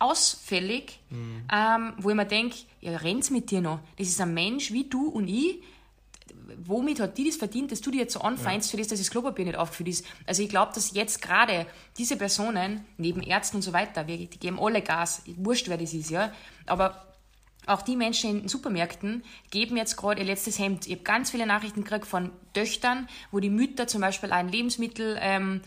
[0.00, 1.44] Ausfällig, mhm.
[1.52, 3.80] ähm, wo ich mir denke, ja, rennt's mit dir noch.
[3.96, 5.62] Das ist ein Mensch wie du und ich,
[6.64, 8.72] womit hat die das verdient, dass du dir jetzt so anfeindst ja.
[8.72, 10.06] für das, dass das Klopapier nicht aufgefüllt ist?
[10.26, 11.66] Also ich glaube, dass jetzt gerade
[11.98, 16.10] diese Personen, neben Ärzten und so weiter, die geben alle Gas, wurscht, wer das ist,
[16.10, 16.32] ja,
[16.66, 17.06] aber
[17.66, 20.86] auch die Menschen in Supermärkten geben jetzt gerade ihr letztes Hemd.
[20.86, 25.18] Ich habe ganz viele Nachrichten gekriegt von Töchtern, wo die Mütter zum Beispiel ein Lebensmittel
[25.20, 25.60] ähm,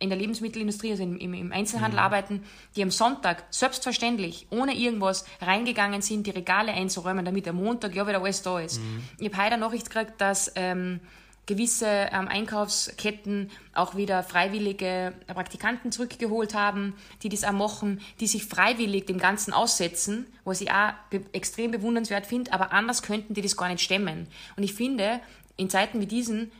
[0.00, 2.04] in der Lebensmittelindustrie, also im, im Einzelhandel mhm.
[2.04, 2.42] arbeiten,
[2.74, 8.08] die am Sonntag selbstverständlich, ohne irgendwas, reingegangen sind, die Regale einzuräumen, damit am Montag ja
[8.08, 8.80] wieder alles da ist.
[8.80, 9.02] Mhm.
[9.18, 11.00] Ich habe heute eine Nachricht gekriegt, dass ähm,
[11.46, 18.46] gewisse ähm, Einkaufsketten auch wieder freiwillige Praktikanten zurückgeholt haben, die das auch machen, die sich
[18.46, 23.42] freiwillig dem Ganzen aussetzen, was ich auch be extrem bewundernswert finde, aber anders könnten die
[23.42, 24.28] das gar nicht stemmen.
[24.56, 25.20] Und ich finde,
[25.56, 26.52] in Zeiten wie diesen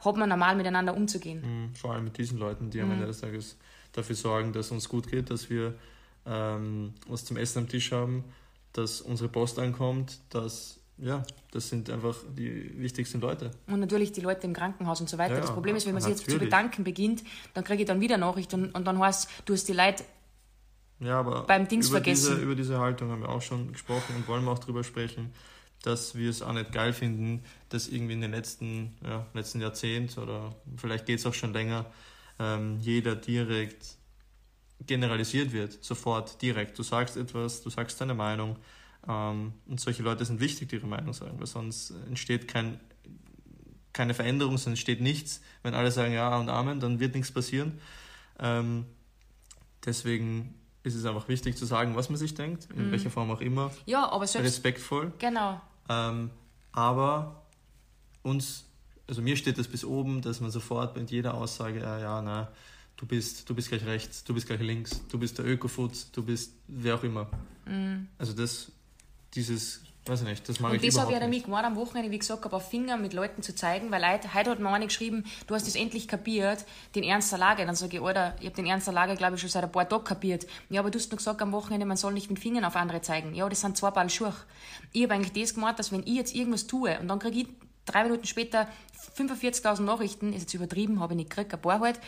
[0.00, 1.40] hat man normal miteinander umzugehen.
[1.40, 3.08] Mhm, vor allem mit diesen Leuten, die am Ende mhm.
[3.08, 3.56] des Tages
[3.92, 5.74] dafür sorgen, dass es uns gut geht, dass wir
[6.26, 8.24] ähm, was zum Essen am Tisch haben,
[8.72, 13.52] dass unsere Post ankommt, dass ja, das sind einfach die wichtigsten Leute.
[13.68, 15.34] Und natürlich die Leute im Krankenhaus und so weiter.
[15.34, 17.22] Ja, das Problem ist, wenn man sich jetzt zu bedanken beginnt,
[17.54, 20.02] dann kriege ich dann wieder Nachricht und, und dann heißt du hast die Leute
[20.98, 22.34] ja, beim Dings über vergessen.
[22.34, 25.32] Diese, über diese Haltung haben wir auch schon gesprochen und wollen wir auch drüber sprechen
[25.82, 30.18] dass wir es auch nicht geil finden, dass irgendwie in den letzten, ja, letzten Jahrzehnt
[30.18, 31.86] oder vielleicht geht es auch schon länger,
[32.38, 33.96] ähm, jeder direkt
[34.86, 36.78] generalisiert wird, sofort direkt.
[36.78, 38.56] Du sagst etwas, du sagst deine Meinung
[39.06, 42.80] ähm, und solche Leute sind wichtig, die ihre Meinung sagen, weil sonst entsteht kein,
[43.92, 45.42] keine Veränderung, sonst entsteht nichts.
[45.62, 47.80] Wenn alle sagen Ja und Amen, dann wird nichts passieren.
[48.38, 48.86] Ähm,
[49.84, 50.54] deswegen
[50.88, 52.90] ist es einfach wichtig zu sagen, was man sich denkt, in mhm.
[52.92, 53.70] welcher Form auch immer.
[53.86, 55.12] Ja, aber selbst, respektvoll.
[55.18, 55.60] Genau.
[55.88, 56.30] Ähm,
[56.72, 57.42] aber
[58.22, 58.64] uns,
[59.06, 62.48] also mir steht das bis oben, dass man sofort mit jeder Aussage, ja, ja, na,
[62.96, 66.22] du bist, du bist gleich rechts, du bist gleich links, du bist der Ökofutz, du
[66.22, 67.28] bist wer auch immer.
[67.66, 68.08] Mhm.
[68.18, 68.72] Also das,
[69.34, 71.76] dieses Weiß ich nicht, das mache ich Und das habe ich ja damit gemacht am
[71.76, 74.70] Wochenende, wie gesagt, habe, auf Finger mit Leuten zu zeigen, weil Leute, heute hat mir
[74.70, 77.66] eine geschrieben, du hast das endlich kapiert, den Ernst der Lage.
[77.66, 79.70] Dann sage ich, Alter, ich habe den Ernst der Lage, glaube ich, schon seit ein
[79.72, 80.46] paar Tagen kapiert.
[80.70, 83.02] Ja, aber du hast nur gesagt am Wochenende, man soll nicht mit Fingern auf andere
[83.02, 83.34] zeigen.
[83.34, 84.32] Ja, das sind zwei Paar Schuhe.
[84.92, 87.48] Ich habe eigentlich das gemacht, dass wenn ich jetzt irgendwas tue und dann kriege ich
[87.88, 88.68] drei Minuten später
[89.16, 92.00] 45.000 Nachrichten, ist jetzt übertrieben, habe ich nicht gekriegt, ein paar halt,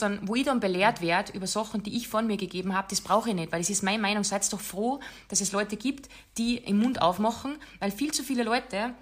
[0.00, 3.00] dann, wo ich dann belehrt werde über Sachen, die ich von mir gegeben habe, das
[3.00, 4.24] brauche ich nicht, weil es ist meine Meinung.
[4.24, 6.08] Seid doch froh, dass es Leute gibt,
[6.38, 8.94] die im Mund aufmachen, weil viel zu viele Leute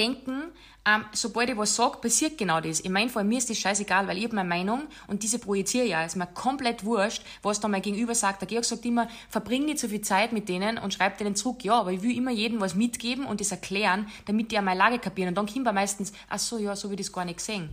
[0.00, 0.42] denken,
[0.86, 2.80] ähm, sobald ich was sage, passiert genau das.
[2.80, 5.86] In meinem Fall, mir ist das scheißegal, weil ich habe meine Meinung und diese projiziere
[5.86, 6.00] ja.
[6.02, 8.40] Es ist mir komplett wurscht, was da mein Gegenüber sagt.
[8.40, 11.62] Der Georg sagt immer, verbring nicht so viel Zeit mit denen und schreib denen zurück.
[11.64, 14.78] Ja, aber ich will immer jedem was mitgeben und das erklären, damit die auch meine
[14.78, 15.28] Lage kapieren.
[15.28, 17.68] Und dann kommt man meistens, ach so, ja, so wie das gar nicht gesehen.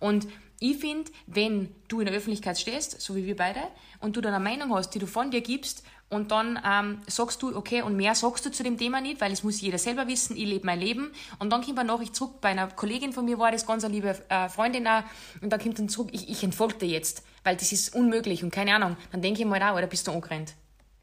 [0.00, 0.26] Und
[0.60, 3.60] ich finde, wenn du in der Öffentlichkeit stehst, so wie wir beide,
[4.00, 7.42] und du dann eine Meinung hast, die du von dir gibst, und dann ähm, sagst
[7.42, 10.06] du, okay, und mehr sagst du zu dem Thema nicht, weil es muss jeder selber
[10.06, 11.10] wissen, ich lebe mein Leben.
[11.38, 13.92] Und dann kommt eine Nachricht zurück, bei einer Kollegin von mir war das, ganz eine
[13.94, 15.02] liebe äh, Freundin auch,
[15.42, 18.50] und dann kommt dann zurück, ich, ich entfolge dir jetzt, weil das ist unmöglich und
[18.50, 18.96] keine Ahnung.
[19.12, 20.54] Dann denke ich mir auch, oder bist du angerannt?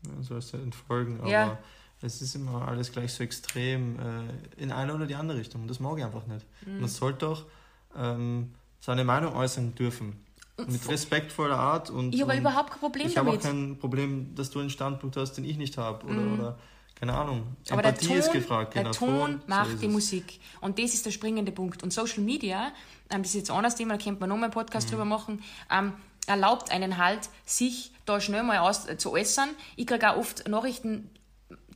[0.05, 1.57] Ja, sollst du entfolgen, aber Ja.
[2.01, 5.61] es ist immer alles gleich so extrem äh, in eine oder die andere Richtung.
[5.61, 6.45] Und das mag ich einfach nicht.
[6.65, 6.79] Mhm.
[6.81, 7.45] Man sollte doch
[7.95, 10.23] ähm, seine Meinung äußern dürfen.
[10.57, 12.13] Mit respektvoller Art und.
[12.15, 13.55] Ich habe überhaupt kein Problem ich habe auch damit.
[13.55, 13.69] Mhm.
[13.71, 16.05] kein Problem, dass du einen Standpunkt hast, den ich nicht habe.
[16.05, 16.57] Oder, oder
[16.97, 17.43] keine Ahnung.
[17.69, 18.73] Aber der Empathie Ton, ist gefragt.
[18.73, 19.87] der genau, Ton so macht ist die.
[19.89, 20.39] Musik.
[20.61, 21.83] Und das ist der springende Punkt.
[21.83, 22.71] Und Social Media,
[23.09, 24.91] ähm, das ist jetzt ein anderes Thema, da könnte man nochmal einen Podcast Mhm.
[24.91, 25.91] drüber machen, ähm,
[26.27, 29.49] erlaubt einen halt, sich da schnell mal aus, zu äußern.
[29.75, 31.09] Ich kriege auch oft Nachrichten,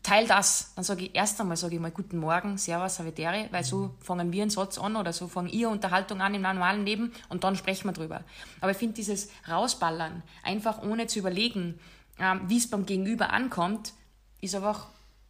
[0.09, 0.73] teil das.
[0.75, 4.31] Dann sage ich erst einmal, sage ich mal, guten Morgen, Servus, Savitere, weil so fangen
[4.31, 7.55] wir einen Satz an oder so fangen ihr Unterhaltung an im normalen Leben und dann
[7.55, 8.23] sprechen wir drüber.
[8.59, 11.79] Aber ich finde dieses Rausballern, einfach ohne zu überlegen,
[12.17, 13.93] ähm, wie es beim Gegenüber ankommt,
[14.41, 14.87] ist einfach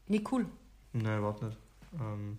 [0.07, 0.45] nicht cool.
[0.93, 1.57] Nein, überhaupt nicht.
[1.99, 2.37] Ähm,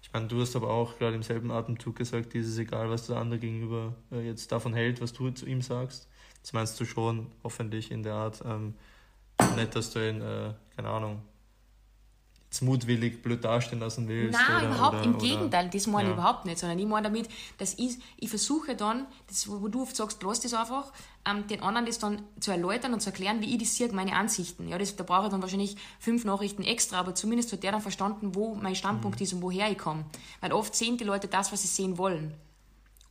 [0.00, 2.88] ich meine, du hast aber auch gerade im selben Atemzug gesagt, dir ist es egal,
[2.88, 6.08] was der andere gegenüber äh, jetzt davon hält, was du zu ihm sagst.
[6.40, 8.42] Das meinst du schon, hoffentlich in der Art.
[8.46, 8.74] Ähm,
[9.56, 11.22] nicht, dass du ihn, äh, keine Ahnung,
[12.50, 14.32] jetzt mutwillig blöd dastehen lassen willst.
[14.32, 16.10] Nein, oder, überhaupt oder, im oder, Gegenteil, das meine ja.
[16.10, 19.82] ich überhaupt nicht, sondern ich meine damit, dass ich, ich versuche dann, das, wo du
[19.82, 20.92] oft sagst, lass das einfach,
[21.24, 24.16] ähm, den anderen das dann zu erläutern und zu erklären, wie ich das sehe, meine
[24.16, 24.66] Ansichten.
[24.66, 27.82] Ja, das, da brauche ich dann wahrscheinlich fünf Nachrichten extra, aber zumindest hat der dann
[27.82, 30.04] verstanden, wo mein Standpunkt ist und woher ich komme.
[30.40, 32.34] Weil oft sehen die Leute das, was sie sehen wollen.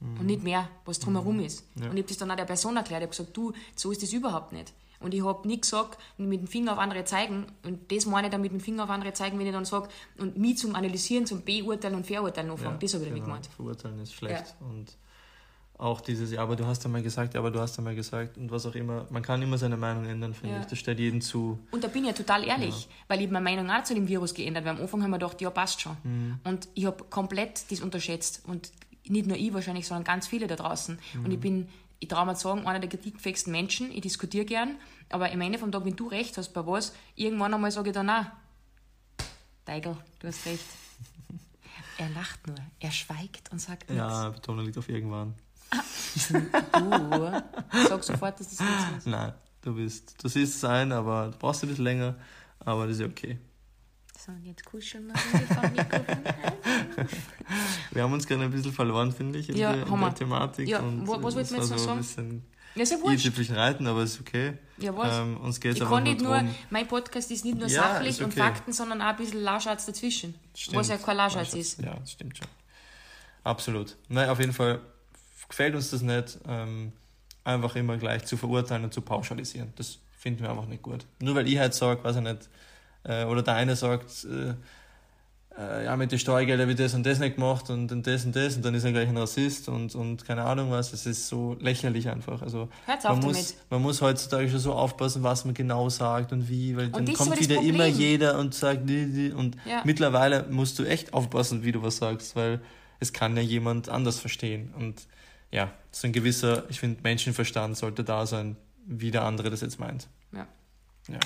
[0.02, 1.65] Und nicht mehr, was drumherum ist.
[1.75, 3.02] Und ich habe das dann auch der Person erklärt.
[3.02, 4.71] Ich habe gesagt, du, so ist das überhaupt nicht.
[5.00, 7.46] Und ich habe nicht gesagt, mit dem Finger auf andere zeigen.
[7.64, 9.88] Und das meine ich dann mit dem Finger auf andere zeigen, wenn ich dann sage,
[10.18, 12.80] und mich zum Analysieren, zum Beurteilen und Verurteilen anfangen.
[12.80, 13.48] das habe ich damit genau, gemeint.
[13.56, 14.56] Verurteilen ist schlecht.
[14.60, 14.98] Und
[15.78, 18.52] auch dieses, ja, aber du hast einmal gesagt, ja, aber du hast einmal gesagt und
[18.52, 19.08] was auch immer.
[19.10, 20.62] Man kann immer seine Meinung ändern, finde Ja.
[20.62, 20.68] ich.
[20.68, 21.58] Das steht jedem zu.
[21.72, 24.34] Und da bin ich ja total ehrlich, weil ich meine Meinung auch zu dem Virus
[24.34, 25.96] geändert, weil am Anfang haben wir gedacht, ja, passt schon.
[26.04, 26.40] Mhm.
[26.44, 28.42] Und ich habe komplett das unterschätzt.
[28.46, 28.74] Und
[29.08, 31.00] nicht nur ich wahrscheinlich, sondern ganz viele da draußen.
[31.24, 33.92] Und ich bin, ich traue mir zu sagen, einer der kritikfähigsten Menschen.
[33.92, 34.78] Ich diskutiere gern,
[35.10, 37.94] aber am Ende vom Tag, wenn du recht hast bei was, irgendwann einmal sage ich
[37.94, 38.26] dann auch,
[39.66, 40.66] Teigl, du hast recht.
[41.98, 43.98] Er lacht nur, er schweigt und sagt nichts.
[43.98, 45.36] Ja, Betonung liegt auf irgendwann.
[46.16, 49.08] Du sag sofort, dass das Witz ist.
[49.08, 52.16] Nein, du bist, du siehst sein, aber du brauchst ein bisschen länger,
[52.60, 53.38] aber das ist ja okay.
[54.36, 56.18] Und jetzt kuscheln wir vom Mikrofon.
[57.92, 60.68] Wir haben uns gerade ein bisschen verloren, finde ich, in, Ja, der, in der Thematik.
[60.68, 61.92] Ja, und was wollten wir jetzt noch sagen?
[61.92, 62.44] ein bisschen
[62.76, 63.26] Ja, ja wurscht.
[63.26, 64.54] i-Tüpfelchen reiten, aber ist okay.
[64.78, 65.18] Ja, was?
[65.18, 67.82] Ähm, uns geht es Ich kann nicht nur, darum, mein Podcast ist nicht nur Ja,
[67.82, 68.39] sachlich ist und okay.
[68.42, 70.36] Fakten, sondern auch ein bisschen Lauschatz dazwischen.
[70.74, 71.82] was ja kein Lauschatz ist.
[71.82, 72.48] Ja, das stimmt schon.
[73.44, 73.98] Absolut.
[74.10, 74.80] Nein, auf jeden Fall
[75.48, 76.92] gefällt uns das nicht, ähm,
[77.44, 79.74] einfach immer gleich zu verurteilen und zu pauschalisieren.
[79.76, 81.06] Das finden wir einfach nicht gut.
[81.20, 82.50] Nur weil ich halt sage, weiß ich nicht,
[83.04, 84.54] äh, oder der eine sagt, äh,
[85.58, 88.36] äh, ja, mit den Steuergeldern wird das und das nicht gemacht und, und das und
[88.36, 90.94] das und dann ist er gleich ein Rassist und, und keine Ahnung was.
[90.94, 92.42] Es ist so lächerlich einfach.
[92.42, 93.36] Also Hört's man damit.
[93.36, 97.06] muss, man muss heutzutage schon so aufpassen, was man genau sagt und wie, weil dann
[97.06, 99.82] das ist kommt wieder immer jeder und sagt und Ja.
[99.84, 102.62] mittlerweile musst du echt aufpassen, wie du was sagst, weil
[103.00, 105.08] es kann ja jemand anders verstehen und
[105.52, 109.80] ja, so ein gewisser, ich finde, Menschenverstand sollte da sein, wie der andere das jetzt
[109.80, 110.08] meint.
[110.32, 110.48] Ja,
[111.08, 111.20] Ja,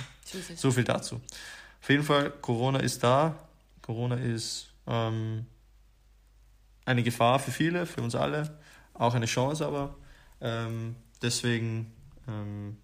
[0.56, 1.20] so viel dazu.
[1.84, 3.36] Auf jeden Fall, Corona ist da.
[3.82, 5.46] Corona ist ähm,
[6.86, 8.58] eine Gefahr für viele, für uns alle,
[8.94, 9.94] auch eine Chance aber.
[10.40, 11.92] Ähm, deswegen
[12.26, 12.78] ähm,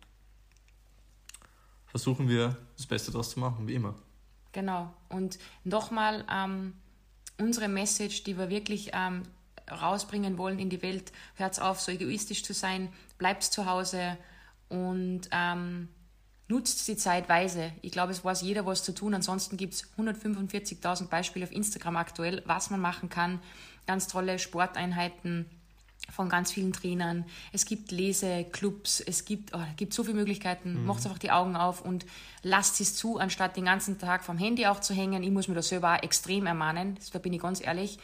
[1.86, 3.96] versuchen wir das Beste daraus zu machen, wie immer.
[4.52, 4.94] Genau.
[5.08, 6.74] Und nochmal ähm,
[7.38, 9.24] unsere Message, die wir wirklich ähm,
[9.72, 14.18] rausbringen wollen in die Welt, hört auf, so egoistisch zu sein, bleibt zu Hause
[14.68, 15.88] und ähm,
[16.50, 17.72] nutzt die Zeit weise.
[17.82, 19.14] Ich glaube, es weiß jeder, was zu tun.
[19.14, 23.40] Ansonsten gibt es 145.000 Beispiele auf Instagram aktuell, was man machen kann.
[23.88, 25.46] Ganz tolle Sporteinheiten
[26.12, 27.26] von ganz vielen Trainern.
[27.54, 30.86] Es gibt Leseclubs, es gibt, oh, gibt so viele Möglichkeiten.
[30.86, 32.06] Macht einfach die Augen auf und
[32.42, 35.22] lasst es zu, anstatt den ganzen Tag vom Handy auch zu hängen.
[35.22, 38.00] Ich muss mir das selber auch extrem ermahnen, da bin ich ganz ehrlich.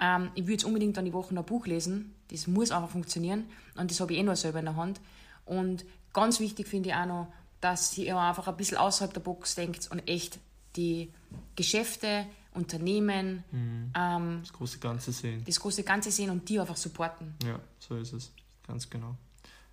[0.00, 2.14] Ähm, ich würde jetzt unbedingt dann die Woche ein Buch lesen.
[2.30, 3.44] Das muss einfach funktionieren.
[3.76, 5.00] Und das habe ich eh nur selber in der Hand.
[5.44, 7.28] Und ganz wichtig finde ich auch noch,
[7.70, 10.38] dass ihr einfach ein bisschen außerhalb der Box denkt und echt
[10.76, 11.12] die
[11.56, 15.42] Geschäfte, Unternehmen, ähm, Das große Ganze sehen.
[15.44, 17.34] das große Ganze sehen und die einfach supporten.
[17.44, 18.32] Ja, so ist es.
[18.66, 19.16] Ganz genau.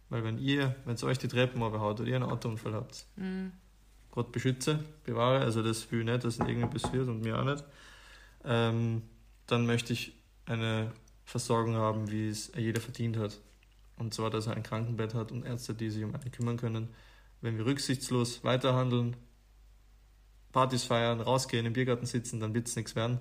[0.10, 3.06] Weil wenn ihr, wenn es euch die Treppen überhaut oder ihr einen Autounfall habt,
[4.12, 7.64] Gott beschütze, bewahre, also das will ich nicht, dass irgendwie passiert und mir auch nicht,
[8.44, 9.04] ähm,
[9.48, 10.14] dann möchte ich
[10.46, 10.92] eine
[11.26, 13.40] Versorgung haben, wie es jeder verdient hat.
[13.98, 16.90] Und zwar, dass er ein Krankenbett hat und Ärzte, die sich um einen kümmern können.
[17.44, 19.18] Wenn wir rücksichtslos weiterhandeln,
[20.54, 23.20] Partys feiern, rausgehen, im Biergarten sitzen, dann wird es nichts werden.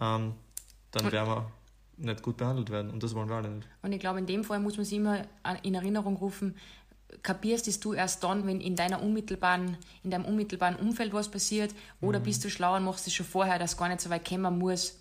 [0.00, 0.32] Ähm,
[0.90, 1.52] dann werden wir
[1.98, 3.68] nicht gut behandelt werden und das wollen wir alle nicht.
[3.82, 5.26] Und ich glaube, in dem Fall muss man sich immer
[5.62, 6.56] in Erinnerung rufen,
[7.22, 11.74] kapierst es du erst dann, wenn in deiner unmittelbaren, in deinem unmittelbaren Umfeld was passiert,
[12.00, 12.24] oder mhm.
[12.24, 14.98] bist du schlau und machst es schon vorher, dass gar nicht so weit kommen muss.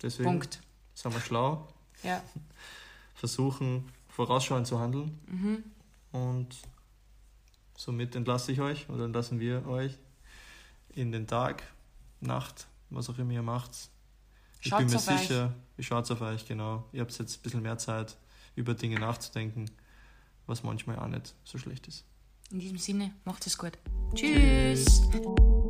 [0.00, 0.58] Deswegen Punkt.
[0.94, 1.68] sind wir schlau.
[2.02, 2.22] Ja.
[3.14, 5.20] Versuchen vorausschauend zu handeln.
[5.26, 5.64] Mhm.
[6.12, 6.56] Und
[7.82, 9.98] somit entlasse ich euch oder entlassen wir euch
[10.94, 11.64] in den Tag,
[12.20, 13.70] Nacht, was auch immer ihr macht.
[14.60, 16.84] Ich Schaut's bin mir sicher, ich schaut auf euch, genau.
[16.92, 18.16] Ihr habt jetzt ein bisschen mehr Zeit,
[18.54, 19.68] über Dinge nachzudenken,
[20.46, 22.04] was manchmal auch nicht so schlecht ist.
[22.52, 23.72] In diesem Sinne, macht es gut.
[24.14, 25.02] Tschüss.
[25.10, 25.61] Tschüss.